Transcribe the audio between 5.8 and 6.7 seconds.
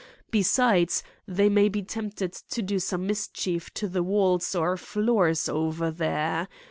there.